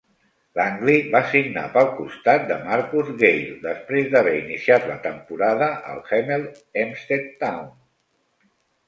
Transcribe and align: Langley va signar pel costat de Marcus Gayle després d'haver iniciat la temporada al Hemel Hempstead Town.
Langley 0.59 1.01
va 1.15 1.19
signar 1.33 1.65
pel 1.73 1.89
costat 1.97 2.47
de 2.51 2.57
Marcus 2.63 3.11
Gayle 3.19 3.51
després 3.65 4.09
d'haver 4.15 4.33
iniciat 4.39 4.87
la 4.93 4.95
temporada 5.05 5.69
al 5.93 6.01
Hemel 6.17 6.47
Hempstead 6.85 7.29
Town. 7.45 7.69